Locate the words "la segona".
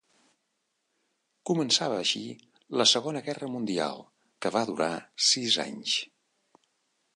2.81-3.23